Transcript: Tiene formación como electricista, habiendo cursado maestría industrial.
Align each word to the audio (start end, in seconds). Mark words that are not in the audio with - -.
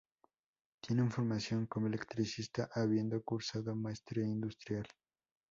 Tiene 0.79 1.07
formación 1.11 1.67
como 1.67 1.85
electricista, 1.85 2.71
habiendo 2.73 3.21
cursado 3.21 3.75
maestría 3.75 4.25
industrial. 4.25 4.87